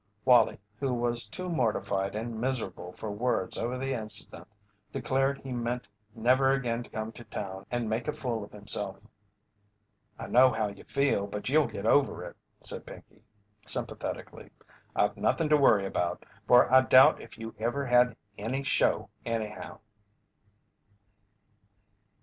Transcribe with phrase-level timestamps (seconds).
[0.25, 4.47] Wallie, who was too mortified and miserable for words over the incident,
[4.91, 9.05] declared he meant never again to come to town and make a fool of himself.
[10.17, 13.21] "I know how you feel, but you'll git over it," said Pinkey,
[13.67, 14.49] sympathetically.
[14.97, 19.81] "It's nothin' to worry about, for I doubt if you ever had any show anyhow."